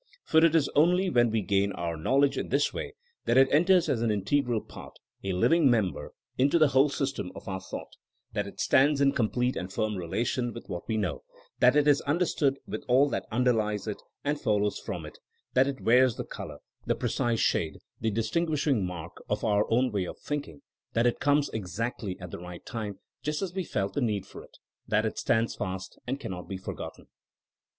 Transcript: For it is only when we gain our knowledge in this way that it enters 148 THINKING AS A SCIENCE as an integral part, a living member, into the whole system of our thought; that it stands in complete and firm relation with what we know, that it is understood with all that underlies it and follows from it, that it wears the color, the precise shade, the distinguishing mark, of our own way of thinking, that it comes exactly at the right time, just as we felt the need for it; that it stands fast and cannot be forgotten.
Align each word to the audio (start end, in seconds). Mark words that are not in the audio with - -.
For 0.25 0.43
it 0.43 0.55
is 0.55 0.67
only 0.73 1.11
when 1.11 1.29
we 1.29 1.43
gain 1.43 1.71
our 1.73 1.95
knowledge 1.95 2.35
in 2.35 2.49
this 2.49 2.73
way 2.73 2.95
that 3.25 3.37
it 3.37 3.47
enters 3.51 3.87
148 3.87 3.87
THINKING 3.87 3.87
AS 3.87 3.87
A 3.87 3.91
SCIENCE 3.91 3.97
as 3.99 4.01
an 4.01 4.49
integral 4.49 4.61
part, 4.61 4.99
a 5.23 5.33
living 5.39 5.69
member, 5.69 6.13
into 6.39 6.57
the 6.57 6.69
whole 6.69 6.89
system 6.89 7.31
of 7.35 7.47
our 7.47 7.61
thought; 7.61 7.93
that 8.33 8.47
it 8.47 8.59
stands 8.59 8.99
in 8.99 9.11
complete 9.11 9.55
and 9.55 9.71
firm 9.71 9.95
relation 9.95 10.53
with 10.53 10.67
what 10.67 10.87
we 10.87 10.97
know, 10.97 11.21
that 11.59 11.75
it 11.75 11.87
is 11.87 12.01
understood 12.01 12.57
with 12.65 12.83
all 12.87 13.09
that 13.09 13.27
underlies 13.31 13.85
it 13.85 14.01
and 14.23 14.41
follows 14.41 14.79
from 14.79 15.05
it, 15.05 15.19
that 15.53 15.67
it 15.67 15.81
wears 15.81 16.15
the 16.15 16.25
color, 16.25 16.57
the 16.83 16.95
precise 16.95 17.39
shade, 17.39 17.77
the 17.99 18.09
distinguishing 18.09 18.83
mark, 18.83 19.21
of 19.29 19.43
our 19.43 19.69
own 19.71 19.91
way 19.91 20.05
of 20.05 20.17
thinking, 20.17 20.63
that 20.93 21.05
it 21.05 21.19
comes 21.19 21.47
exactly 21.49 22.19
at 22.19 22.31
the 22.31 22.39
right 22.39 22.65
time, 22.65 22.97
just 23.21 23.43
as 23.43 23.53
we 23.53 23.63
felt 23.63 23.93
the 23.93 24.01
need 24.01 24.25
for 24.25 24.43
it; 24.43 24.57
that 24.87 25.05
it 25.05 25.19
stands 25.19 25.53
fast 25.53 25.99
and 26.07 26.19
cannot 26.19 26.47
be 26.49 26.57
forgotten. 26.57 27.05